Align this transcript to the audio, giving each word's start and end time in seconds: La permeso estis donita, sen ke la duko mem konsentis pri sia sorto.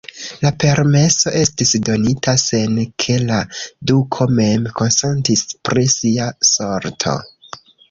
La 0.43 0.51
permeso 0.61 1.33
estis 1.41 1.73
donita, 1.89 2.33
sen 2.45 2.79
ke 3.05 3.19
la 3.27 3.43
duko 3.93 4.29
mem 4.41 4.67
konsentis 4.81 5.47
pri 5.71 5.87
sia 5.99 6.33
sorto. 6.55 7.17